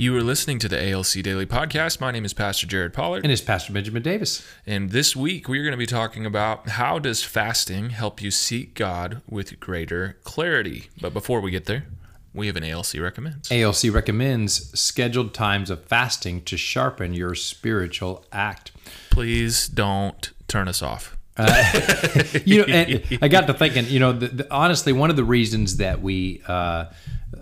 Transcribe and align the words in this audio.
You 0.00 0.16
are 0.16 0.22
listening 0.22 0.60
to 0.60 0.68
the 0.68 0.92
ALC 0.92 1.24
Daily 1.24 1.44
Podcast. 1.44 2.00
My 2.00 2.12
name 2.12 2.24
is 2.24 2.32
Pastor 2.32 2.68
Jared 2.68 2.92
Pollard. 2.92 3.24
And 3.24 3.32
it's 3.32 3.42
Pastor 3.42 3.72
Benjamin 3.72 4.00
Davis. 4.00 4.46
And 4.64 4.90
this 4.92 5.16
week 5.16 5.48
we 5.48 5.58
are 5.58 5.64
going 5.64 5.72
to 5.72 5.76
be 5.76 5.86
talking 5.86 6.24
about 6.24 6.68
how 6.68 7.00
does 7.00 7.24
fasting 7.24 7.90
help 7.90 8.22
you 8.22 8.30
seek 8.30 8.74
God 8.74 9.22
with 9.28 9.58
greater 9.58 10.16
clarity. 10.22 10.88
But 11.00 11.12
before 11.12 11.40
we 11.40 11.50
get 11.50 11.64
there, 11.64 11.86
we 12.32 12.46
have 12.46 12.54
an 12.54 12.62
ALC 12.62 12.94
recommends. 13.00 13.50
ALC 13.50 13.92
recommends 13.92 14.78
scheduled 14.78 15.34
times 15.34 15.68
of 15.68 15.82
fasting 15.82 16.42
to 16.42 16.56
sharpen 16.56 17.12
your 17.12 17.34
spiritual 17.34 18.24
ax. 18.30 18.70
Please 19.10 19.66
don't 19.66 20.30
turn 20.46 20.68
us 20.68 20.80
off. 20.80 21.16
You 22.44 22.58
know, 22.58 22.72
and 22.72 23.18
I 23.22 23.26
got 23.26 23.48
to 23.48 23.54
thinking, 23.54 23.86
you 23.86 23.98
know, 23.98 24.12
the, 24.12 24.28
the, 24.28 24.46
honestly, 24.54 24.92
one 24.92 25.10
of 25.10 25.16
the 25.16 25.24
reasons 25.24 25.78
that 25.78 26.00
we 26.00 26.42
uh, 26.46 26.86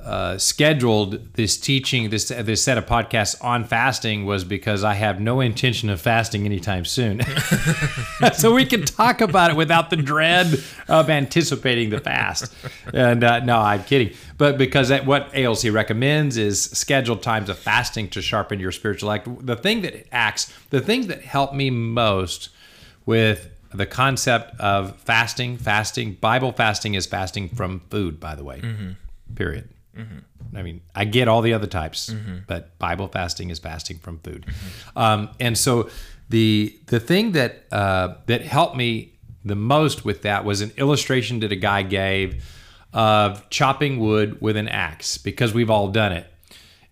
uh, 0.06 0.38
scheduled 0.38 1.34
this 1.34 1.56
teaching, 1.56 2.10
this 2.10 2.28
this 2.28 2.62
set 2.62 2.78
of 2.78 2.86
podcasts 2.86 3.42
on 3.42 3.64
fasting, 3.64 4.24
was 4.24 4.44
because 4.44 4.84
I 4.84 4.94
have 4.94 5.20
no 5.20 5.40
intention 5.40 5.90
of 5.90 6.00
fasting 6.00 6.46
anytime 6.46 6.84
soon. 6.84 7.22
so 8.32 8.54
we 8.54 8.64
can 8.64 8.84
talk 8.84 9.20
about 9.20 9.50
it 9.50 9.56
without 9.56 9.90
the 9.90 9.96
dread 9.96 10.62
of 10.88 11.10
anticipating 11.10 11.90
the 11.90 11.98
fast. 11.98 12.54
And 12.94 13.24
uh, 13.24 13.40
no, 13.40 13.58
I'm 13.58 13.82
kidding. 13.82 14.14
But 14.38 14.58
because 14.58 14.90
that, 14.90 15.06
what 15.06 15.34
ALC 15.34 15.72
recommends 15.72 16.36
is 16.36 16.62
scheduled 16.62 17.24
times 17.24 17.48
of 17.48 17.58
fasting 17.58 18.08
to 18.10 18.22
sharpen 18.22 18.60
your 18.60 18.70
spiritual 18.70 19.10
ax. 19.10 19.28
The 19.40 19.56
thing 19.56 19.82
that 19.82 20.06
acts, 20.12 20.52
the 20.70 20.80
thing 20.80 21.08
that 21.08 21.22
helped 21.22 21.54
me 21.54 21.70
most 21.70 22.50
with 23.06 23.50
the 23.74 23.86
concept 23.86 24.58
of 24.60 24.96
fasting, 25.00 25.58
fasting, 25.58 26.12
Bible 26.14 26.52
fasting 26.52 26.94
is 26.94 27.06
fasting 27.06 27.48
from 27.48 27.80
food, 27.90 28.20
by 28.20 28.36
the 28.36 28.44
way. 28.44 28.60
Period. 29.34 29.68
I 30.54 30.62
mean, 30.62 30.80
I 30.94 31.04
get 31.04 31.28
all 31.28 31.42
the 31.42 31.52
other 31.52 31.66
types, 31.66 32.14
but 32.46 32.78
Bible 32.78 33.08
fasting 33.08 33.50
is 33.50 33.58
fasting 33.58 33.98
from 33.98 34.18
food. 34.20 34.46
Um, 34.94 35.30
and 35.40 35.56
so 35.58 35.88
the 36.28 36.76
the 36.86 37.00
thing 37.00 37.32
that 37.32 37.64
uh, 37.72 38.14
that 38.26 38.42
helped 38.42 38.76
me 38.76 39.12
the 39.44 39.54
most 39.56 40.04
with 40.04 40.22
that 40.22 40.44
was 40.44 40.60
an 40.60 40.72
illustration 40.76 41.40
that 41.40 41.52
a 41.52 41.56
guy 41.56 41.82
gave 41.82 42.44
of 42.92 43.48
chopping 43.50 43.98
wood 44.00 44.40
with 44.40 44.56
an 44.56 44.68
axe, 44.68 45.18
because 45.18 45.52
we've 45.54 45.70
all 45.70 45.88
done 45.88 46.12
it. 46.12 46.26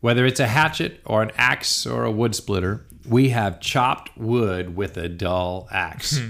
Whether 0.01 0.27
it's 0.27 0.41
a 0.41 0.47
hatchet 0.47 1.01
or 1.07 1.23
an 1.23 1.31
axe 1.37 1.87
or 1.87 2.05
a 2.05 2.11
wood 2.11 2.35
splitter, 2.35 2.85
we 3.09 3.31
have 3.31 3.59
chopped 3.61 4.17
wood 4.17 4.77
with 4.77 4.97
a 4.99 5.09
dull 5.09 5.67
axe. 5.73 6.21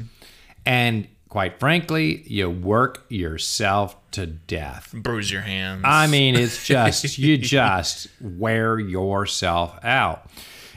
and 0.65 1.09
quite 1.35 1.59
frankly, 1.59 2.23
you 2.29 2.49
work 2.49 3.05
yourself 3.09 3.97
to 4.13 4.25
death. 4.25 4.95
Bruise 4.95 5.33
your 5.33 5.41
hands. 5.41 5.81
I 5.83 6.07
mean, 6.07 6.37
it's 6.37 6.65
just, 6.65 7.19
you 7.19 7.37
just 7.59 8.07
wear 8.21 8.79
yourself 8.79 9.77
out. 9.83 10.31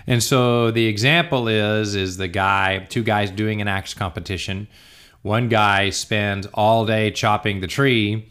And 0.07 0.23
so 0.23 0.71
the 0.71 0.87
example 0.87 1.47
is 1.47 1.93
is 1.93 2.17
the 2.17 2.27
guy, 2.27 2.87
two 2.89 3.03
guys 3.03 3.29
doing 3.29 3.61
an 3.61 3.67
axe 3.67 3.93
competition. 3.93 4.67
One 5.21 5.47
guy 5.47 5.91
spends 5.91 6.47
all 6.55 6.87
day 6.87 7.11
chopping 7.11 7.59
the 7.59 7.67
tree, 7.67 8.27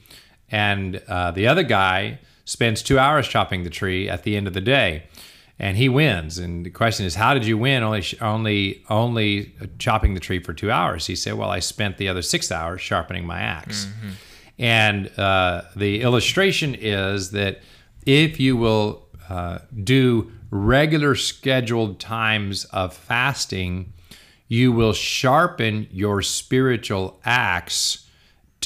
and 0.51 1.01
uh, 1.07 1.31
the 1.31 1.47
other 1.47 1.63
guy 1.63 2.19
spends 2.45 2.83
two 2.83 2.99
hours 2.99 3.29
chopping 3.29 3.63
the 3.63 3.71
tree 3.71 4.09
at 4.09 4.25
the 4.25 4.37
end 4.37 4.49
of 4.49 4.53
the 4.53 4.61
day, 4.61 5.05
and 5.59 5.77
he 5.77 5.89
wins. 5.89 6.39
And 6.39 6.67
the 6.67 6.71
question 6.71 7.07
is, 7.07 7.15
how 7.15 7.35
did 7.35 7.47
you 7.47 7.57
win? 7.59 7.83
Only 7.83 8.05
only 8.21 8.85
only 8.91 9.55
chopping 9.79 10.15
the 10.15 10.21
tree 10.21 10.39
for 10.39 10.53
two 10.53 10.71
hours. 10.71 11.07
He 11.07 11.17
said, 11.17 11.35
well, 11.35 11.51
I 11.51 11.61
spent 11.61 11.97
the 11.97 12.09
other 12.09 12.23
six 12.23 12.53
hours 12.53 12.81
sharpening 12.81 13.27
my 13.27 13.41
ax 13.41 13.87
And 14.59 15.11
uh, 15.19 15.63
the 15.75 16.01
illustration 16.03 16.75
is 16.75 17.31
that 17.33 17.61
if 18.07 18.41
you 18.41 18.57
will 18.57 19.07
uh, 19.29 19.59
do 19.83 20.33
regular 20.51 21.15
scheduled 21.15 21.99
times 22.01 22.65
of 22.67 22.95
fasting, 22.95 23.93
you 24.49 24.73
will 24.73 24.93
sharpen 24.93 25.89
your 25.91 26.23
spiritual 26.23 27.21
axe 27.25 28.06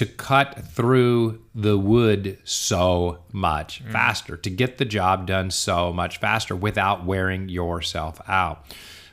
to 0.00 0.06
cut 0.06 0.64
through 0.64 1.38
the 1.54 1.76
wood 1.76 2.38
so 2.42 3.18
much 3.32 3.84
mm. 3.84 3.92
faster, 3.92 4.34
to 4.34 4.48
get 4.48 4.78
the 4.78 4.84
job 4.86 5.26
done 5.26 5.50
so 5.50 5.92
much 5.92 6.18
faster 6.18 6.56
without 6.56 7.04
wearing 7.04 7.50
yourself 7.50 8.18
out. 8.26 8.64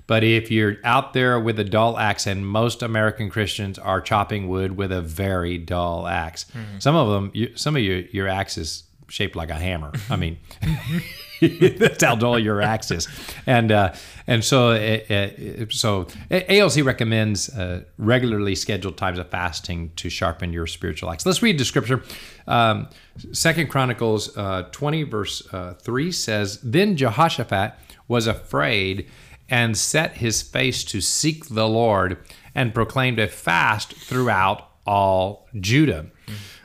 But 0.06 0.24
if 0.24 0.50
you're 0.50 0.78
out 0.86 1.12
there 1.12 1.42
with 1.42 1.60
a 1.60 1.66
dull 1.66 2.00
axe, 2.00 2.26
and 2.26 2.48
most 2.48 2.82
American 2.82 3.30
Christians 3.30 3.78
are 3.78 4.00
chopping 4.00 4.48
wood 4.48 4.78
with 4.78 4.94
a 4.94 5.02
very 5.02 5.58
dull 5.58 6.08
axe, 6.08 6.46
mm-hmm. 6.46 6.80
some 6.80 6.96
of 6.96 7.10
them, 7.10 7.32
you, 7.34 7.52
some 7.58 7.76
of 7.76 7.82
your 7.82 7.98
your 8.14 8.30
axe 8.30 8.58
is 8.58 8.84
shaped 9.08 9.36
like 9.36 9.50
a 9.50 9.56
hammer. 9.56 9.92
I 10.10 10.16
mean, 10.16 10.38
that's 11.42 12.04
how 12.04 12.16
dull 12.16 12.40
your 12.40 12.62
axe 12.62 12.92
is, 12.92 13.08
and 13.46 13.72
uh, 13.72 13.94
and 14.26 14.44
so 14.44 14.72
it, 14.72 15.10
it, 15.10 15.74
so 15.74 16.08
ALC 16.32 16.84
recommends 16.84 17.50
uh, 17.50 17.84
regularly 17.98 18.56
scheduled 18.56 18.98
times 18.98 19.20
of 19.20 19.30
fasting 19.30 19.92
to 19.98 20.10
sharpen 20.10 20.54
your 20.54 20.68
spiritual 20.68 21.12
axe. 21.12 21.26
Let's 21.26 21.42
read 21.42 21.58
the 21.58 21.66
scripture. 21.66 22.04
Um, 22.48 22.90
Second 23.32 23.70
Chronicles 23.70 24.36
uh, 24.38 24.64
twenty 24.72 25.04
verse 25.04 25.42
uh, 25.54 25.74
three 25.76 26.12
says, 26.12 26.60
"Then 26.62 26.98
Jehoshaphat 26.98 27.74
was 28.08 28.28
afraid 28.28 29.08
and 29.50 29.78
set 29.78 30.18
his 30.18 30.42
face 30.42 30.84
to 30.86 31.02
seek 31.02 31.48
the 31.48 31.68
Lord 31.68 32.18
and 32.54 32.74
proclaimed 32.74 33.20
a 33.20 33.28
fast 33.28 33.94
throughout 33.94 34.70
all 34.86 35.48
Judah." 35.60 36.08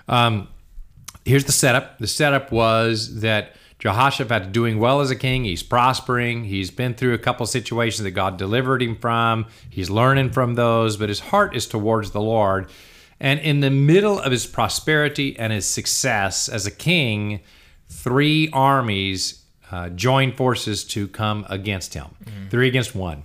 Um, 0.09 0.49
here's 1.25 1.45
the 1.45 1.53
setup. 1.53 1.99
The 1.99 2.07
setup 2.07 2.53
was 2.53 3.21
that 3.21 3.55
Jehoshaphat 3.79 4.53
doing 4.53 4.79
well 4.79 5.01
as 5.01 5.11
a 5.11 5.17
king. 5.17 5.45
He's 5.45 5.63
prospering. 5.63 6.45
He's 6.45 6.71
been 6.71 6.95
through 6.95 7.15
a 7.15 7.19
couple 7.19 7.45
situations 7.47 8.05
that 8.05 8.13
God 8.13 8.37
delivered 8.37 8.81
him 8.81 8.97
from. 8.97 9.47
He's 9.69 9.91
learning 9.91 10.31
from 10.31 10.55
those, 10.55 10.97
but 10.97 11.09
his 11.09 11.19
heart 11.19 11.57
is 11.57 11.67
towards 11.67 12.13
the 12.13 12.21
Lord. 12.21 12.69
And 13.19 13.41
in 13.41 13.61
the 13.61 13.71
middle 13.71 14.19
of 14.21 14.31
his 14.33 14.47
prosperity 14.47 15.37
and 15.39 15.53
his 15.53 15.67
success 15.67 16.49
as 16.49 16.67
a 16.67 16.71
king, 16.71 17.41
three 17.89 18.49
armies 18.53 19.43
uh, 19.71 19.89
joined 19.91 20.37
forces 20.37 20.85
to 20.85 21.09
come 21.09 21.47
against 21.49 21.95
him. 21.95 22.07
Three 22.51 22.69
against 22.69 22.95
one. 22.95 23.25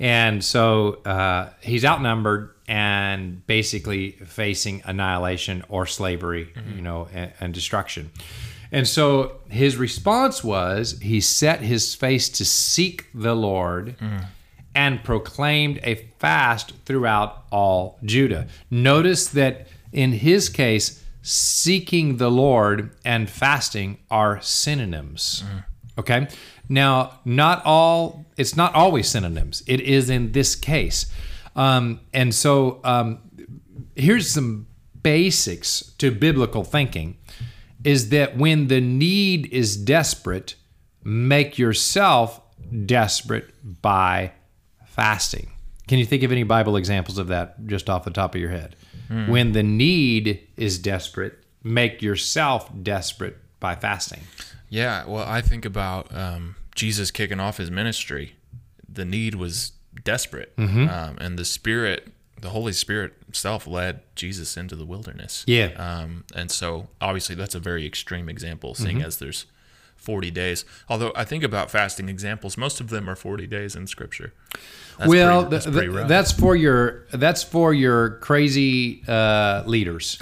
And 0.00 0.44
so 0.44 0.94
uh, 1.04 1.50
he's 1.60 1.84
outnumbered 1.84 2.54
and 2.68 3.44
basically 3.46 4.12
facing 4.12 4.82
annihilation 4.84 5.64
or 5.68 5.86
slavery, 5.86 6.52
mm-hmm. 6.54 6.76
you 6.76 6.82
know, 6.82 7.08
and, 7.12 7.32
and 7.40 7.54
destruction. 7.54 8.10
And 8.70 8.86
so 8.86 9.38
his 9.48 9.76
response 9.76 10.44
was 10.44 10.98
he 11.00 11.20
set 11.20 11.60
his 11.60 11.94
face 11.94 12.28
to 12.30 12.44
seek 12.44 13.06
the 13.14 13.34
Lord 13.34 13.96
mm. 13.98 14.26
and 14.74 15.02
proclaimed 15.02 15.80
a 15.82 15.94
fast 16.18 16.74
throughout 16.84 17.44
all 17.50 17.98
Judah. 18.04 18.46
Notice 18.70 19.28
that 19.28 19.68
in 19.92 20.12
his 20.12 20.50
case, 20.50 21.02
seeking 21.22 22.18
the 22.18 22.30
Lord 22.30 22.90
and 23.04 23.28
fasting 23.30 23.98
are 24.10 24.40
synonyms. 24.42 25.44
Mm. 25.46 25.64
Okay? 25.98 26.28
Now, 26.68 27.20
not 27.24 27.62
all, 27.64 28.26
it's 28.36 28.56
not 28.56 28.74
always 28.74 29.08
synonyms. 29.08 29.62
It 29.66 29.80
is 29.80 30.08
in 30.10 30.32
this 30.32 30.54
case. 30.54 31.06
Um, 31.56 32.00
and 32.14 32.34
so 32.34 32.80
um, 32.84 33.18
here's 33.96 34.30
some 34.30 34.66
basics 35.02 35.80
to 35.98 36.10
biblical 36.10 36.64
thinking 36.64 37.16
is 37.84 38.10
that 38.10 38.36
when 38.36 38.68
the 38.68 38.80
need 38.80 39.46
is 39.52 39.76
desperate, 39.76 40.54
make 41.04 41.58
yourself 41.58 42.40
desperate 42.86 43.50
by 43.82 44.32
fasting. 44.86 45.50
Can 45.86 45.98
you 45.98 46.04
think 46.04 46.22
of 46.22 46.32
any 46.32 46.42
Bible 46.42 46.76
examples 46.76 47.18
of 47.18 47.28
that 47.28 47.66
just 47.66 47.88
off 47.88 48.04
the 48.04 48.10
top 48.10 48.34
of 48.34 48.40
your 48.40 48.50
head? 48.50 48.76
When 49.30 49.52
the 49.52 49.62
need 49.62 50.46
is 50.56 50.78
desperate, 50.78 51.38
make 51.62 52.02
yourself 52.02 52.70
desperate 52.82 53.38
by 53.60 53.74
fasting. 53.74 54.20
Yeah, 54.68 55.04
well, 55.06 55.24
I 55.26 55.40
think 55.40 55.64
about 55.64 56.14
um, 56.14 56.56
Jesus 56.74 57.10
kicking 57.10 57.40
off 57.40 57.56
his 57.56 57.70
ministry. 57.70 58.34
The 58.88 59.04
need 59.04 59.34
was 59.34 59.72
desperate, 60.04 60.54
Mm-hmm. 60.56 60.88
um, 60.88 61.16
and 61.20 61.38
the 61.38 61.44
Spirit, 61.44 62.08
the 62.40 62.50
Holy 62.50 62.72
Spirit 62.72 63.14
Himself, 63.26 63.66
led 63.66 64.00
Jesus 64.14 64.56
into 64.56 64.76
the 64.76 64.84
wilderness. 64.84 65.44
Yeah. 65.46 65.68
um, 65.76 66.24
and 66.34 66.50
so 66.50 66.88
obviously 67.00 67.34
that's 67.34 67.54
a 67.54 67.60
very 67.60 67.86
extreme 67.86 68.28
example, 68.28 68.74
seeing 68.74 68.98
Mm-hmm. 68.98 69.06
as 69.06 69.16
there's 69.18 69.46
40 69.96 70.30
days. 70.30 70.64
Although 70.88 71.12
I 71.16 71.24
think 71.24 71.42
about 71.42 71.70
fasting 71.70 72.08
examples, 72.08 72.56
most 72.56 72.80
of 72.80 72.88
them 72.90 73.08
are 73.10 73.16
40 73.16 73.46
days 73.48 73.74
in 73.74 73.86
Scripture. 73.86 74.32
That's 74.98 75.08
well, 75.08 75.40
pretty- 75.42 75.50
that's, 75.50 75.64
th- 75.64 75.74
pretty 75.76 75.92
th- 75.92 76.06
that's 76.08 76.32
for 76.32 76.54
your 76.56 77.04
that's 77.12 77.42
for 77.42 77.72
your 77.72 78.10
crazy 78.18 79.02
uh, 79.08 79.62
leaders 79.66 80.18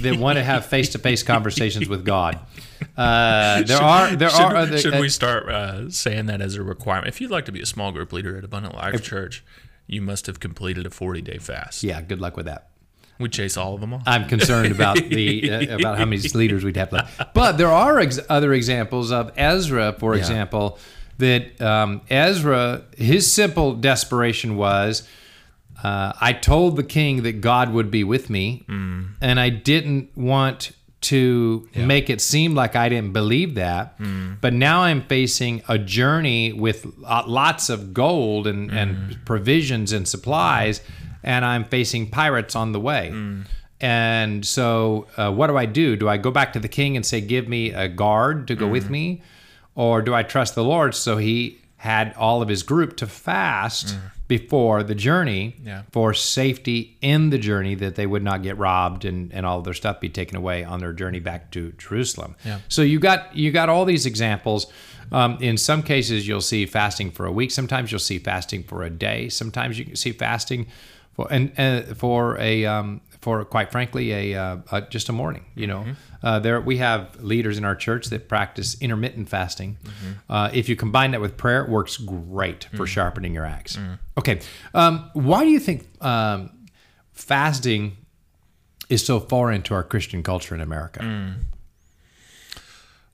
that 0.00 0.16
want 0.18 0.36
to 0.36 0.42
have 0.44 0.66
face 0.66 0.90
to 0.90 0.98
face 0.98 1.22
conversations 1.22 1.88
with 1.88 2.04
God. 2.04 2.38
Uh, 2.96 3.62
there 3.62 3.78
are 3.82 4.16
there 4.16 4.30
should, 4.30 4.40
are 4.40 4.56
other, 4.56 4.78
should 4.78 4.94
uh, 4.94 5.00
we 5.00 5.08
start 5.08 5.48
uh, 5.48 5.90
saying 5.90 6.26
that 6.26 6.40
as 6.40 6.54
a 6.56 6.62
requirement? 6.62 7.08
If 7.08 7.20
you'd 7.20 7.30
like 7.30 7.44
to 7.46 7.52
be 7.52 7.60
a 7.60 7.66
small 7.66 7.92
group 7.92 8.12
leader 8.12 8.36
at 8.36 8.44
Abundant 8.44 8.74
Life 8.74 9.02
Church, 9.02 9.44
you 9.86 10.00
must 10.00 10.26
have 10.26 10.40
completed 10.40 10.86
a 10.86 10.90
40 10.90 11.20
day 11.22 11.38
fast. 11.38 11.82
yeah, 11.82 12.00
good 12.00 12.20
luck 12.20 12.36
with 12.36 12.46
that. 12.46 12.68
We 13.18 13.30
chase 13.30 13.56
all 13.56 13.74
of 13.74 13.80
them 13.80 13.94
off. 13.94 14.02
I'm 14.06 14.28
concerned 14.28 14.72
about 14.72 14.96
the 14.96 15.50
uh, 15.70 15.76
about 15.78 15.96
how 15.98 16.04
many 16.04 16.20
leaders 16.28 16.64
we'd 16.64 16.76
have 16.76 16.92
left. 16.92 17.34
But 17.34 17.56
there 17.56 17.72
are 17.72 17.98
ex- 17.98 18.20
other 18.28 18.52
examples 18.52 19.10
of 19.10 19.32
Ezra, 19.36 19.94
for 19.98 20.14
example, 20.14 20.78
that 21.18 21.58
um, 21.62 22.02
Ezra 22.10 22.82
his 22.96 23.30
simple 23.30 23.74
desperation 23.74 24.56
was. 24.56 25.06
Uh, 25.82 26.12
I 26.20 26.32
told 26.32 26.76
the 26.76 26.82
king 26.82 27.22
that 27.24 27.40
God 27.42 27.70
would 27.72 27.90
be 27.90 28.02
with 28.04 28.28
me, 28.30 28.64
and 28.68 29.38
I 29.40 29.50
didn't 29.50 30.16
want 30.16 30.72
to 31.06 31.68
make 31.74 32.10
it 32.10 32.20
seem 32.20 32.54
like 32.54 32.74
I 32.74 32.88
didn't 32.88 33.12
believe 33.12 33.54
that. 33.54 33.98
Mm. 33.98 34.40
But 34.40 34.52
now 34.52 34.82
I'm 34.82 35.02
facing 35.02 35.62
a 35.68 35.78
journey 35.78 36.52
with 36.52 36.86
lots 36.98 37.70
of 37.70 37.94
gold 37.94 38.46
and, 38.46 38.70
mm. 38.70 38.76
and 38.76 39.24
provisions 39.24 39.92
and 39.92 40.06
supplies, 40.08 40.80
and 41.22 41.44
I'm 41.44 41.64
facing 41.64 42.10
pirates 42.10 42.56
on 42.56 42.72
the 42.72 42.80
way. 42.80 43.10
Mm. 43.12 43.46
And 43.80 44.44
so, 44.44 45.06
uh, 45.16 45.30
what 45.30 45.48
do 45.48 45.56
I 45.56 45.66
do? 45.66 45.96
Do 45.96 46.08
I 46.08 46.16
go 46.16 46.30
back 46.30 46.52
to 46.54 46.60
the 46.60 46.68
king 46.68 46.96
and 46.96 47.04
say, 47.04 47.20
Give 47.20 47.46
me 47.46 47.72
a 47.72 47.88
guard 47.88 48.48
to 48.48 48.56
go 48.56 48.66
with 48.66 48.90
me? 48.90 49.22
Or 49.74 50.00
do 50.00 50.14
I 50.14 50.22
trust 50.22 50.54
the 50.54 50.64
Lord? 50.64 50.94
So 50.94 51.18
he 51.18 51.58
had 51.76 52.14
all 52.14 52.40
of 52.40 52.48
his 52.48 52.62
group 52.62 52.96
to 52.96 53.06
fast 53.06 53.96
before 54.28 54.82
the 54.82 54.94
journey 54.94 55.54
Yeah. 55.64 55.82
for 55.92 56.12
safety 56.14 56.96
in 57.00 57.30
the 57.30 57.38
journey 57.38 57.74
that 57.76 57.94
they 57.94 58.06
would 58.06 58.22
not 58.24 58.42
get 58.42 58.58
robbed 58.58 59.04
and, 59.04 59.32
and 59.32 59.46
all 59.46 59.58
of 59.58 59.64
their 59.64 59.74
stuff 59.74 60.00
be 60.00 60.08
taken 60.08 60.36
away 60.36 60.64
on 60.64 60.80
their 60.80 60.92
journey 60.92 61.20
back 61.20 61.50
to 61.52 61.72
Jerusalem. 61.78 62.34
Yeah. 62.44 62.58
So 62.68 62.82
you 62.82 62.98
got 62.98 63.34
you 63.36 63.52
got 63.52 63.68
all 63.68 63.84
these 63.84 64.06
examples. 64.06 64.66
Um, 65.12 65.38
in 65.40 65.56
some 65.56 65.82
cases, 65.84 66.26
you'll 66.26 66.40
see 66.40 66.66
fasting 66.66 67.12
for 67.12 67.26
a 67.26 67.30
week. 67.32 67.52
Sometimes 67.52 67.92
you'll 67.92 68.00
see 68.00 68.18
fasting 68.18 68.64
for 68.64 68.82
a 68.82 68.90
day. 68.90 69.28
Sometimes 69.28 69.78
you 69.78 69.84
can 69.84 69.94
see 69.96 70.10
fasting 70.10 70.66
for 71.14 71.28
and 71.30 71.52
uh, 71.58 71.94
for 71.94 72.36
a 72.40 72.64
um, 72.66 73.00
for 73.26 73.44
quite 73.44 73.72
frankly 73.72 74.12
a, 74.12 74.40
uh, 74.40 74.56
uh 74.70 74.80
just 74.82 75.08
a 75.08 75.12
morning. 75.12 75.44
You 75.56 75.66
know, 75.66 75.84
uh, 76.22 76.38
there 76.38 76.60
we 76.60 76.76
have 76.76 77.20
leaders 77.20 77.58
in 77.58 77.64
our 77.64 77.74
church 77.74 78.06
that 78.10 78.28
practice 78.28 78.76
intermittent 78.80 79.28
fasting. 79.28 79.78
Uh, 80.30 80.48
if 80.52 80.68
you 80.68 80.76
combine 80.76 81.10
that 81.10 81.20
with 81.20 81.36
prayer, 81.36 81.64
it 81.64 81.68
works 81.68 81.96
great 81.96 82.68
for 82.76 82.86
sharpening 82.86 83.34
your 83.34 83.44
axe. 83.44 83.76
Okay, 84.16 84.38
um, 84.74 85.10
why 85.14 85.42
do 85.42 85.50
you 85.50 85.58
think 85.58 85.88
um, 86.04 86.50
fasting 87.12 87.96
is 88.88 89.04
so 89.04 89.18
foreign 89.18 89.62
to 89.62 89.74
our 89.74 89.82
Christian 89.82 90.22
culture 90.22 90.54
in 90.54 90.60
America? 90.60 91.00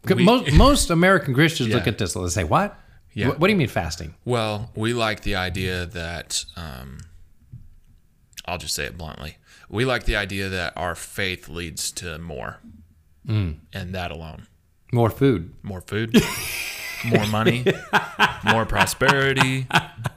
'Cause 0.05 0.17
We- 0.19 0.25
most, 0.25 0.53
most 0.69 0.91
American 0.91 1.33
Christians 1.33 1.73
look 1.73 1.87
at 1.87 1.97
this 1.97 2.15
and 2.15 2.31
say, 2.31 2.45
"What? 2.45 2.79
Yeah. 3.15 3.29
What, 3.29 3.39
what 3.41 3.47
do 3.47 3.53
you 3.55 3.57
mean 3.59 3.69
fasting?" 3.69 4.15
Well, 4.27 4.71
we 4.75 4.93
like 4.93 5.23
the 5.23 5.37
idea 5.37 5.87
that, 5.87 6.45
um, 6.57 6.99
I'll 8.45 8.59
just 8.59 8.75
say 8.75 8.85
it 8.85 8.99
bluntly, 8.99 9.37
we 9.73 9.85
like 9.85 10.05
the 10.05 10.15
idea 10.17 10.49
that 10.49 10.73
our 10.77 10.95
faith 10.95 11.49
leads 11.49 11.91
to 11.93 12.19
more, 12.19 12.61
Mm. 13.27 13.57
and 13.73 13.93
that 13.95 14.11
alone. 14.13 14.47
More 14.93 15.11
food. 15.11 15.55
More 15.63 15.81
food, 15.81 16.15
more 17.05 17.27
money, 17.27 17.65
more 18.45 18.67
prosperity, 18.67 19.67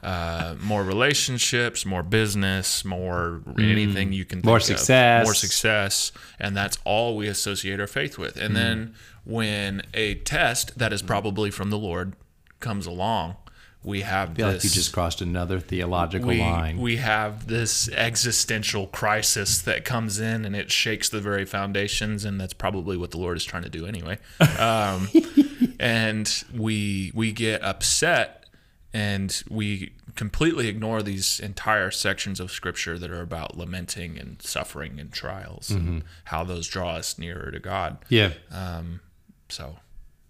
uh, 0.04 0.56
more 0.62 0.84
relationships, 0.84 1.86
more 1.86 2.04
business, 2.04 2.84
more 2.84 3.42
anything 3.58 4.12
you 4.12 4.26
can 4.26 4.40
think 4.40 4.44
Mm. 4.44 4.48
More 4.48 4.58
of. 4.58 4.64
success. 4.64 5.24
More 5.26 5.34
success. 5.34 6.12
And 6.40 6.56
that's 6.58 6.78
all 6.84 7.16
we 7.16 7.28
associate 7.28 7.80
our 7.80 7.88
faith 7.88 8.18
with. 8.18 8.36
And 8.38 8.56
then 8.56 8.94
when 9.24 9.82
a 9.94 10.16
test 10.16 10.78
that 10.78 10.92
is 10.92 11.02
probably 11.02 11.50
from 11.52 11.70
the 11.70 11.78
Lord 11.80 12.14
comes 12.60 12.86
along, 12.86 13.38
we 13.86 14.02
have 14.02 14.32
I 14.32 14.34
feel 14.34 14.48
this 14.48 14.64
like 14.64 14.72
you 14.72 14.76
just 14.76 14.94
crossed 14.94 15.22
another 15.22 15.60
theological 15.60 16.30
we, 16.30 16.42
line. 16.42 16.78
we 16.80 16.98
have 16.98 17.48
this 17.48 17.88
existential 17.90 18.88
crisis 18.88 19.62
that 19.62 19.86
comes 19.86 20.20
in 20.20 20.44
and 20.44 20.56
it 20.56 20.72
shakes 20.72 21.08
the 21.08 21.22
very 21.22 21.46
foundations 21.46 22.26
and 22.26 22.42
that's 22.42 22.54
probably 22.54 22.98
what 22.98 23.12
the 23.12 23.18
lord 23.18 23.38
is 23.38 23.46
trying 23.46 23.64
to 23.64 23.70
do 23.70 23.86
anyway 23.86 24.18
um, 24.58 25.08
and 25.80 26.44
we 26.54 27.12
we 27.14 27.32
get 27.32 27.64
upset 27.64 28.46
and 28.92 29.44
we 29.50 29.94
completely 30.16 30.68
ignore 30.68 31.04
these 31.04 31.40
entire 31.40 31.92
sections 31.92 32.40
of 32.40 32.50
scripture 32.50 32.98
that 32.98 33.12
are 33.12 33.22
about 33.22 33.58
lamenting 33.58 34.18
and 34.18 34.42
suffering 34.42 35.00
and 35.00 35.12
trials 35.12 35.70
and 35.70 36.04
how 36.26 36.44
those 36.44 36.68
draw 36.68 36.96
us 36.96 37.20
nearer 37.20 37.52
to 37.52 37.60
god 37.60 37.98
yeah. 38.10 38.32
um, 38.52 39.02
so 39.50 39.76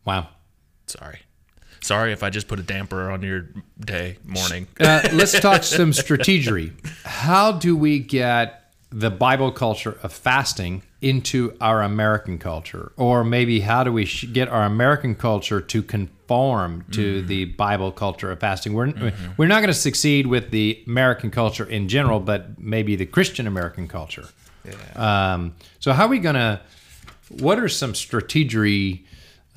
wow. 0.04 0.28
sorry 0.88 1.20
sorry 1.82 2.12
if 2.14 2.24
i 2.24 2.30
just 2.30 2.48
put 2.48 2.60
a 2.60 2.64
damper 2.64 3.10
on 3.12 3.22
your 3.22 3.48
day 3.80 4.18
morning 4.26 4.68
Uh, 4.80 5.08
let's 5.14 5.40
talk 5.40 5.64
some 5.78 5.92
strategery. 5.92 6.72
How 7.06 7.52
do 7.52 7.76
we 7.76 8.00
get 8.00 8.62
the 8.92 9.10
Bible 9.12 9.52
culture 9.52 9.98
of 10.04 10.14
fasting 10.14 10.82
into 11.02 11.56
our 11.60 11.82
American 11.84 12.38
culture, 12.38 12.92
or 12.98 13.24
maybe 13.24 13.60
how 13.60 13.84
do 13.84 13.92
we 13.92 14.06
sh- 14.06 14.26
get 14.32 14.48
our 14.48 14.64
American 14.64 15.14
culture 15.16 15.60
to 15.60 15.84
conform 15.84 16.86
to 16.92 17.22
the 17.24 17.46
Bible 17.46 17.92
culture 17.92 18.32
of 18.32 18.40
fasting? 18.40 18.74
We're 18.74 18.94
we're 19.38 19.48
not 19.48 19.60
going 19.60 19.68
to 19.68 19.74
succeed 19.74 20.28
with 20.28 20.52
the 20.52 20.82
American 20.88 21.30
culture 21.32 21.66
in 21.66 21.90
general, 21.90 22.20
but 22.20 22.58
maybe 22.60 22.96
the 22.96 23.06
Christian 23.06 23.48
American 23.48 23.88
culture. 23.88 24.28
Um, 24.96 25.56
so 25.80 25.92
how 25.94 26.06
are 26.06 26.10
we 26.10 26.20
going 26.20 26.36
to? 26.36 26.62
What 27.30 27.60
are 27.60 27.68
some 27.70 27.94
strategery 27.94 29.02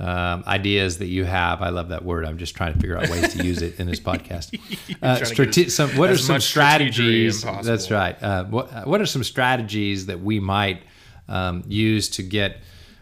um, 0.00 0.44
ideas 0.46 0.98
that 0.98 1.06
you 1.06 1.24
have? 1.24 1.60
I 1.62 1.70
love 1.70 1.88
that 1.88 2.04
word. 2.04 2.24
I'm 2.24 2.38
just 2.38 2.54
trying 2.54 2.72
to 2.74 2.78
figure 2.78 2.96
out 2.96 3.08
ways 3.08 3.34
to 3.34 3.44
use 3.44 3.62
it 3.62 3.78
in 3.80 3.86
this 3.86 4.00
podcast. 4.10 4.54
Uh, 5.02 5.18
trying 5.18 5.18
to 5.18 5.18
get 5.20 5.26
strate- 5.54 5.66
as- 5.66 5.74
some, 5.74 5.90
what 5.96 6.10
are 6.10 6.16
some 6.18 6.40
strategies? 6.40 7.42
That's 7.42 7.90
right. 7.90 8.20
Uh, 8.22 8.44
what 8.44 8.86
What 8.86 9.00
are 9.00 9.06
some 9.06 9.24
strategies 9.24 10.06
that 10.06 10.20
we 10.20 10.40
might 10.40 10.82
um, 11.28 11.64
use 11.66 12.08
to 12.10 12.22
get 12.22 12.58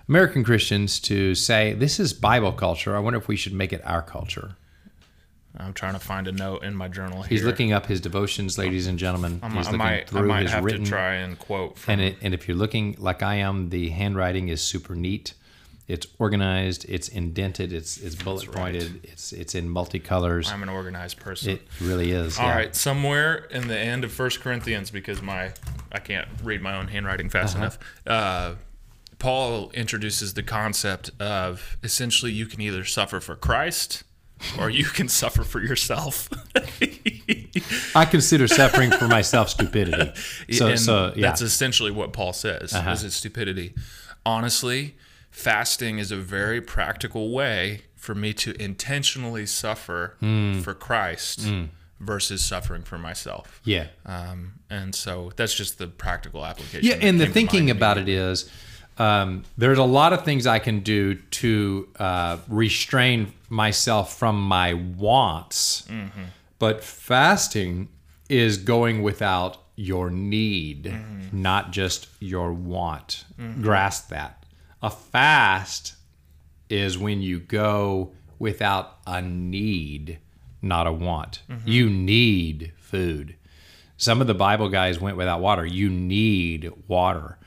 American 0.08 0.43
Christians 0.44 1.00
to 1.00 1.34
say 1.34 1.75
this 1.75 2.00
is 2.00 2.12
Bible 2.12 2.52
culture? 2.52 2.96
I 2.96 3.00
wonder 3.00 3.19
if 3.19 3.28
we 3.28 3.37
should 3.37 3.52
make 3.52 3.72
it 3.72 3.82
our 3.84 4.02
culture. 4.02 4.56
i'm 5.58 5.72
trying 5.72 5.94
to 5.94 5.98
find 6.00 6.28
a 6.28 6.32
note 6.32 6.62
in 6.64 6.75
my 6.75 6.87
journal 6.88 7.22
here 7.22 7.28
He's 7.31 7.44
looking 7.44 7.72
up 7.72 7.87
his 7.87 8.00
devotions, 8.00 8.56
ladies 8.58 8.87
and 8.87 8.98
gentlemen. 8.98 9.40
I, 9.43 9.48
He's 9.50 9.66
looking 9.66 9.78
might, 9.78 10.02
I 10.02 10.04
through 10.04 10.28
might 10.28 10.43
his 10.43 10.52
have 10.52 10.64
written. 10.64 10.84
to 10.84 10.90
try 10.90 11.14
and 11.14 11.38
quote 11.38 11.79
from 11.79 11.93
And 11.93 12.00
it, 12.00 12.17
and 12.22 12.32
if 12.34 12.46
you're 12.48 12.56
looking 12.56 12.94
like 12.98 13.22
I 13.22 13.36
am, 13.36 13.70
the 13.70 13.88
handwriting 13.91 14.48
is 14.48 14.60
super 14.62 14.94
neat. 14.94 15.34
It's 15.88 16.06
organized. 16.19 16.84
It's 16.88 17.06
indented. 17.08 17.72
It's 17.72 17.96
it's 17.98 18.16
bullet 18.16 18.46
right. 18.48 18.56
pointed. 18.56 19.05
It's 19.05 19.32
it's 19.32 19.55
in 19.55 19.69
multicolors. 19.69 20.50
I'm 20.52 20.62
an 20.62 20.69
organized 20.69 21.19
person. 21.20 21.52
It 21.52 21.62
really 21.81 22.10
is. 22.10 22.38
All 22.38 22.46
yeah. 22.46 22.56
right, 22.56 22.74
somewhere 22.76 23.46
in 23.50 23.69
the 23.69 23.78
end 23.78 24.02
of 24.02 24.10
First 24.12 24.40
Corinthians, 24.40 24.90
because 24.90 25.22
my 25.22 25.52
I 25.93 26.00
can't 26.00 26.26
read 26.43 26.60
my 26.60 26.76
own 26.76 26.88
handwriting 26.88 27.28
fast 27.31 27.55
Uh-huh. 27.55 27.64
enough. 27.64 27.78
Uh, 28.06 28.55
Paul 29.19 29.70
introduces 29.70 30.34
the 30.34 30.43
concept 30.43 31.10
of 31.20 31.76
essentially 31.82 32.32
you 32.32 32.46
can 32.46 32.60
either 32.60 32.84
suffer 32.84 33.20
for 33.20 33.34
Christ 33.36 34.02
or 34.58 34.69
you 34.69 34.84
can 34.84 35.08
suffer 35.22 35.43
for 35.44 35.60
yourself. 35.60 36.28
I 37.94 38.05
consider 38.05 38.48
suffering 38.48 38.90
for 38.90 39.08
myself 39.08 39.50
stupidity. 39.50 40.12
So 40.52 40.74
so 40.76 40.94
yeah. 40.94 41.00
Uh-huh. 41.06 41.14
that's 41.20 41.43
essentially 41.43 41.90
what 41.90 42.12
Paul 42.12 42.32
says. 42.32 42.72
Is 42.74 43.05
it 43.05 43.12
stupidity? 43.12 43.74
Honestly, 44.24 44.96
fasting 45.36 45.98
is 45.98 46.10
a 46.10 46.16
very 46.16 46.60
practical 46.62 47.31
way 47.31 47.82
for 47.94 48.14
me 48.14 48.32
to 48.32 48.50
intentionally 48.62 49.44
suffer 49.46 50.16
Hmm. 50.20 50.60
for 50.60 50.72
Christ 50.72 51.46
versus 52.00 52.43
suffering 52.43 52.82
for 52.82 52.96
myself. 52.98 53.60
yeah. 53.64 53.88
Um, 54.06 54.52
and 54.70 54.94
so 54.94 55.32
that's 55.36 55.55
just 55.55 55.76
the 55.78 55.86
practical 55.88 56.44
application. 56.44 56.88
Yeah, 56.88 57.06
and 57.06 57.20
the 57.20 57.26
thinking 57.26 57.70
about 57.70 57.98
it 57.98 58.08
is 58.08 58.48
um, 58.98 59.44
there's 59.58 59.76
a 59.78 59.84
lot 59.84 60.14
of 60.14 60.24
things 60.24 60.46
I 60.46 60.58
can 60.58 60.81
do 60.81 61.14
to 61.43 61.88
uh, 61.98 62.38
restrain 62.48 63.32
myself 63.50 64.16
from 64.19 64.40
my 64.40 64.72
wants, 64.74 65.82
Mm-hmm. 65.90 66.22
but 66.58 66.82
fasting 66.82 67.88
is 68.31 68.56
going 68.56 69.02
without 69.02 69.58
your 69.76 70.08
need, 70.10 70.84
Mm-hmm. 70.84 71.43
not 71.43 71.72
just 71.72 72.08
your 72.20 72.52
want. 72.55 73.24
Grasp 73.60 74.08
that. 74.08 74.43
A 74.83 74.91
fast 74.91 75.95
is 76.69 76.99
when 76.99 77.23
you 77.23 77.39
go 77.39 78.13
without 78.39 78.99
a 79.06 79.23
need, 79.23 80.19
not 80.63 80.87
a 80.87 80.93
want. 80.93 81.43
Mm-hmm. 81.49 81.69
You 81.69 81.91
need 81.91 82.73
food. 82.77 83.37
Some 83.97 84.21
of 84.21 84.27
the 84.27 84.35
Bible 84.35 84.69
guys 84.69 85.01
went 85.01 85.17
without 85.17 85.41
water. 85.41 85.65
You 85.65 85.89
need 85.89 86.71
water, 86.87 87.39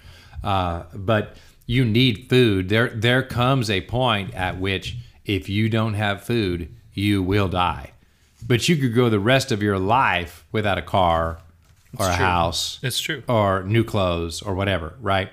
uh, 0.43 0.83
but 0.93 1.37
you 1.67 1.85
need 1.85 2.27
food. 2.29 2.69
There, 2.69 2.89
there 2.89 3.21
comes 3.21 3.69
a 3.69 3.81
point 3.81 4.33
at 4.33 4.59
which 4.59 4.97
if 5.25 5.47
you 5.47 5.69
don't 5.69 5.93
have 5.93 6.23
food, 6.23 6.73
you 6.93 7.21
will 7.21 7.47
die. 7.47 7.91
But 8.47 8.67
you 8.67 8.77
could 8.77 8.95
go 8.95 9.09
the 9.09 9.19
rest 9.19 9.51
of 9.51 9.61
your 9.61 9.77
life 9.77 10.45
without 10.51 10.79
a 10.79 10.81
car 10.81 11.39
or 11.97 12.05
a 12.05 12.15
true. 12.15 12.25
house 12.25 12.79
It's 12.81 12.99
true. 12.99 13.21
or 13.27 13.63
new 13.63 13.83
clothes 13.83 14.41
or 14.41 14.55
whatever, 14.55 14.95
right? 15.01 15.29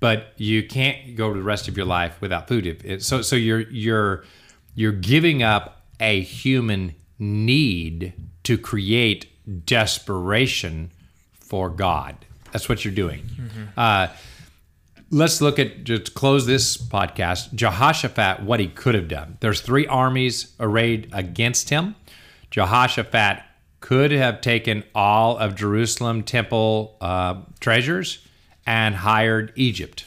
But 0.00 0.32
you 0.36 0.66
can't 0.66 1.16
go 1.16 1.34
the 1.34 1.42
rest 1.42 1.66
of 1.68 1.76
your 1.76 1.86
life 1.86 2.20
without 2.20 2.46
food. 2.46 2.66
If 2.66 2.84
it, 2.84 3.02
so, 3.02 3.22
so 3.22 3.34
you're 3.34 3.68
you're 3.70 4.24
you're 4.74 4.92
giving 4.92 5.42
up 5.42 5.82
a 5.98 6.20
human 6.20 6.94
need 7.18 8.12
to 8.44 8.56
create 8.56 9.26
desperation 9.66 10.92
for 11.32 11.68
God. 11.70 12.16
That's 12.52 12.68
what 12.68 12.84
you're 12.84 12.94
doing. 12.94 13.28
Uh, 13.76 14.08
let's 15.10 15.40
look 15.40 15.58
at 15.58 15.84
just 15.84 16.14
close 16.14 16.46
this 16.46 16.76
podcast. 16.76 17.54
Jehoshaphat, 17.54 18.42
what 18.42 18.60
he 18.60 18.68
could 18.68 18.94
have 18.94 19.08
done. 19.08 19.36
There's 19.40 19.60
three 19.60 19.86
armies 19.86 20.54
arrayed 20.60 21.10
against 21.12 21.70
him. 21.70 21.96
Jehoshaphat 22.50 23.42
could 23.80 24.10
have 24.10 24.40
taken 24.40 24.84
all 24.94 25.36
of 25.38 25.54
Jerusalem 25.54 26.22
temple 26.22 26.96
uh, 27.00 27.42
treasures 27.60 28.26
and 28.68 28.96
hired 28.96 29.50
Egypt 29.56 30.04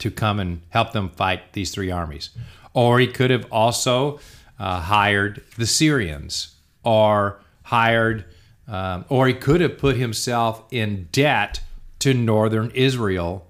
to 0.00 0.10
come 0.10 0.40
and 0.40 0.60
help 0.70 0.90
them 0.90 1.08
fight 1.10 1.52
these 1.52 1.70
three 1.70 1.92
armies. 1.92 2.30
Or 2.74 2.98
he 2.98 3.06
could 3.06 3.30
have 3.30 3.46
also 3.52 4.18
uh, 4.58 4.80
hired 4.80 5.44
the 5.56 5.66
Syrians 5.66 6.56
or 6.82 7.40
hired, 7.62 8.24
um, 8.66 9.04
or 9.08 9.28
he 9.28 9.34
could 9.34 9.60
have 9.60 9.78
put 9.78 9.96
himself 9.96 10.64
in 10.72 11.08
debt 11.12 11.60
to 12.00 12.12
northern 12.12 12.72
Israel 12.72 13.46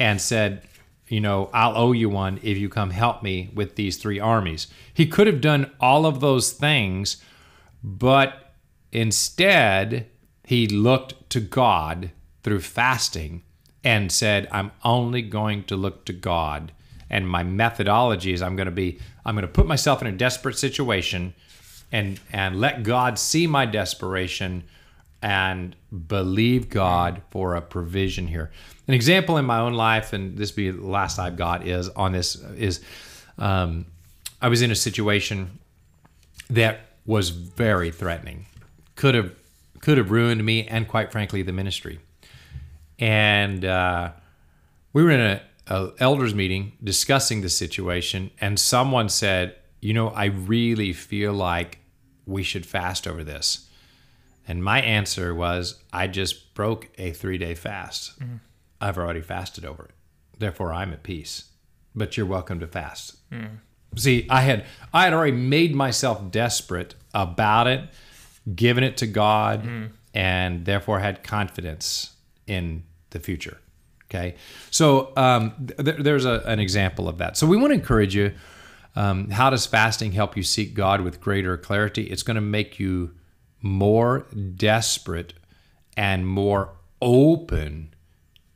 and 0.00 0.20
said, 0.20 0.66
you 1.06 1.20
know, 1.20 1.48
I'll 1.54 1.76
owe 1.76 1.92
you 1.92 2.10
one 2.10 2.40
if 2.42 2.58
you 2.58 2.68
come 2.68 2.90
help 2.90 3.22
me 3.22 3.50
with 3.54 3.76
these 3.76 3.98
three 3.98 4.18
armies. 4.18 4.66
He 4.92 5.06
could 5.06 5.28
have 5.28 5.40
done 5.40 5.70
all 5.78 6.06
of 6.06 6.18
those 6.18 6.50
things, 6.50 7.22
but 7.84 8.52
instead, 8.90 10.08
he 10.42 10.66
looked 10.66 11.30
to 11.30 11.38
God 11.40 12.10
through 12.42 12.62
fasting 12.62 13.44
and 13.84 14.10
said, 14.12 14.48
I'm 14.52 14.70
only 14.84 15.22
going 15.22 15.64
to 15.64 15.76
look 15.76 16.04
to 16.06 16.12
God. 16.12 16.72
And 17.10 17.28
my 17.28 17.42
methodology 17.42 18.32
is 18.32 18.40
I'm 18.40 18.56
going 18.56 18.66
to 18.66 18.72
be, 18.72 18.98
I'm 19.24 19.34
going 19.34 19.46
to 19.46 19.52
put 19.52 19.66
myself 19.66 20.00
in 20.00 20.08
a 20.08 20.12
desperate 20.12 20.56
situation 20.56 21.34
and, 21.90 22.20
and 22.32 22.58
let 22.60 22.82
God 22.82 23.18
see 23.18 23.46
my 23.46 23.66
desperation 23.66 24.64
and 25.20 25.76
believe 26.08 26.68
God 26.68 27.22
for 27.30 27.54
a 27.54 27.60
provision 27.60 28.26
here. 28.26 28.50
An 28.88 28.94
example 28.94 29.36
in 29.36 29.44
my 29.44 29.60
own 29.60 29.74
life, 29.74 30.12
and 30.12 30.36
this 30.36 30.50
be 30.50 30.70
the 30.70 30.84
last 30.84 31.18
I've 31.18 31.36
got 31.36 31.66
is 31.66 31.88
on 31.90 32.12
this 32.12 32.36
is 32.56 32.80
um, 33.38 33.86
I 34.40 34.48
was 34.48 34.62
in 34.62 34.72
a 34.72 34.74
situation 34.74 35.58
that 36.50 36.80
was 37.06 37.30
very 37.30 37.90
threatening, 37.90 38.46
could 38.96 39.14
have 39.14 39.32
could 39.80 39.98
have 39.98 40.10
ruined 40.10 40.44
me 40.44 40.66
and 40.66 40.86
quite 40.86 41.10
frankly 41.10 41.42
the 41.42 41.52
ministry. 41.52 42.00
And 43.02 43.64
uh, 43.64 44.12
we 44.92 45.02
were 45.02 45.10
in 45.10 45.20
a, 45.20 45.42
a 45.66 45.90
elders 45.98 46.36
meeting 46.36 46.74
discussing 46.84 47.40
the 47.40 47.48
situation, 47.48 48.30
and 48.40 48.60
someone 48.60 49.08
said, 49.08 49.56
"You 49.80 49.92
know, 49.92 50.10
I 50.10 50.26
really 50.26 50.92
feel 50.92 51.32
like 51.32 51.80
we 52.26 52.44
should 52.44 52.64
fast 52.64 53.08
over 53.08 53.24
this." 53.24 53.68
And 54.46 54.62
my 54.62 54.80
answer 54.80 55.34
was, 55.34 55.82
I 55.92 56.06
just 56.06 56.54
broke 56.54 56.90
a 56.96 57.10
three 57.10 57.38
day 57.38 57.56
fast. 57.56 58.20
Mm-hmm. 58.20 58.36
I've 58.80 58.98
already 58.98 59.20
fasted 59.20 59.64
over 59.64 59.86
it. 59.86 59.90
Therefore, 60.38 60.72
I'm 60.72 60.92
at 60.92 61.02
peace. 61.02 61.50
But 61.96 62.16
you're 62.16 62.26
welcome 62.26 62.60
to 62.60 62.68
fast. 62.68 63.16
Mm. 63.30 63.58
See, 63.96 64.28
I 64.30 64.42
had 64.42 64.64
I 64.94 65.04
had 65.04 65.12
already 65.12 65.36
made 65.36 65.74
myself 65.74 66.30
desperate 66.30 66.94
about 67.12 67.66
it, 67.66 67.90
given 68.54 68.84
it 68.84 68.96
to 68.98 69.08
God, 69.08 69.64
mm. 69.64 69.90
and 70.14 70.64
therefore 70.64 71.00
had 71.00 71.24
confidence 71.24 72.12
in 72.46 72.84
the 73.12 73.20
future. 73.20 73.58
Okay, 74.10 74.34
so 74.70 75.12
um, 75.16 75.68
th- 75.78 75.96
there's 75.98 76.26
a, 76.26 76.42
an 76.44 76.58
example 76.58 77.08
of 77.08 77.18
that. 77.18 77.36
So 77.36 77.46
we 77.46 77.56
want 77.56 77.70
to 77.70 77.74
encourage 77.74 78.14
you. 78.14 78.34
Um, 78.94 79.30
how 79.30 79.48
does 79.48 79.64
fasting 79.64 80.12
help 80.12 80.36
you 80.36 80.42
seek 80.42 80.74
God 80.74 81.00
with 81.00 81.18
greater 81.18 81.56
clarity? 81.56 82.02
It's 82.04 82.22
going 82.22 82.34
to 82.34 82.42
make 82.42 82.78
you 82.78 83.12
more 83.62 84.26
desperate 84.56 85.32
and 85.96 86.26
more 86.26 86.74
open 87.00 87.94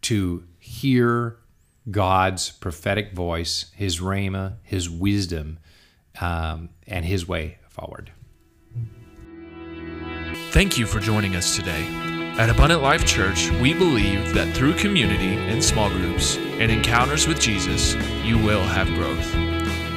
to 0.03 0.45
hear 0.59 1.39
God's 1.91 2.51
prophetic 2.51 3.13
voice, 3.13 3.73
His 3.75 4.01
rhema, 4.01 4.57
His 4.63 4.91
wisdom, 4.91 5.59
um, 6.21 6.71
and 6.87 7.05
His 7.05 7.27
way 7.27 7.59
forward. 7.69 8.13
Thank 10.51 10.79
you 10.79 10.87
for 10.87 11.01
joining 11.01 11.37
us 11.37 11.57
today. 11.57 12.16
At 12.39 12.51
Abundant 12.51 12.83
Life 12.83 13.07
Church, 13.07 13.51
we 13.53 13.73
believe 13.73 14.35
that 14.35 14.55
through 14.55 14.75
community 14.75 15.39
in 15.51 15.63
small 15.63 15.89
groups 15.89 16.37
and 16.37 16.71
encounters 16.71 17.27
with 17.27 17.41
Jesus, 17.41 17.95
you 18.23 18.37
will 18.37 18.63
have 18.63 18.89
growth. 18.89 19.25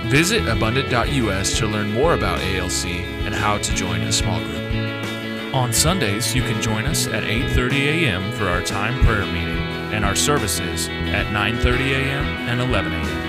Visit 0.08 0.48
abundant.us 0.48 1.58
to 1.58 1.67
learn 1.67 1.91
more 1.91 2.13
about 2.13 2.39
ALC 2.39 2.86
and 3.25 3.36
how 3.36 3.58
to 3.58 3.75
join 3.75 4.03
a 4.03 4.12
small 4.13 4.39
group. 4.39 5.53
On 5.53 5.74
Sundays, 5.74 6.34
you 6.34 6.41
can 6.41 6.62
join 6.62 6.86
us 6.86 7.08
at 7.08 7.24
8:30 7.24 8.05
a.m. 8.05 8.31
for 8.31 8.48
our 8.48 8.62
time 8.62 9.03
prayer 9.03 9.25
meeting 9.25 9.60
and 9.91 10.05
our 10.05 10.15
services 10.15 10.88
at 10.88 11.25
9:30 11.34 11.91
a.m. 11.91 12.25
and 12.48 12.62
11 12.62 12.93
a.m. 12.93 13.28